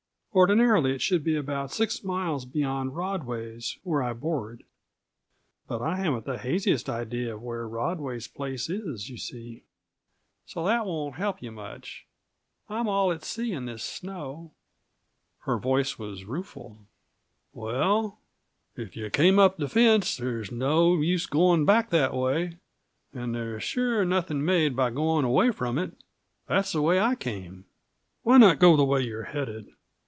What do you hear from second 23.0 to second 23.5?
and